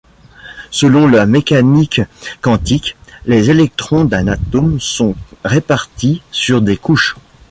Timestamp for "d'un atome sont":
4.03-5.13